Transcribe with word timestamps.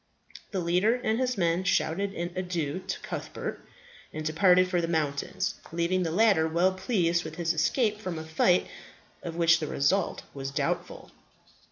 The 0.49 0.59
leader 0.59 0.95
and 0.95 1.19
his 1.19 1.37
men 1.37 1.63
shouted 1.63 2.15
an 2.15 2.31
adieu 2.35 2.79
to 2.87 2.99
Cuthbert, 3.01 3.63
and 4.11 4.25
departed 4.25 4.67
for 4.67 4.81
the 4.81 4.87
mountains, 4.87 5.53
leaving 5.71 6.01
the 6.01 6.09
latter 6.11 6.47
well 6.47 6.73
pleased 6.73 7.23
with 7.23 7.35
his 7.35 7.53
escape 7.53 7.99
from 7.99 8.17
a 8.17 8.23
fight 8.25 8.65
of 9.21 9.35
which 9.35 9.59
the 9.59 9.67
result 9.67 10.23
was 10.33 10.49
doubtful. 10.49 11.11